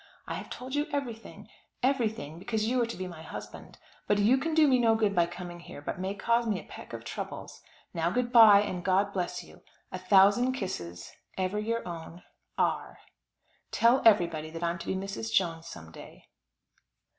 [0.25, 1.47] I have told you everything
[1.83, 3.77] everything, because you are to be my husband.
[4.07, 6.63] But you can do me no good by coming here, but may cause me a
[6.63, 7.61] peck of troubles.
[7.93, 9.61] Now, good bye, and God bless you.
[9.91, 11.11] A thousand kisses.
[11.37, 12.23] Ever your own,
[12.57, 12.97] R.
[13.69, 15.31] Tell everybody that I'm to be Mrs.
[15.31, 16.29] Jones some day.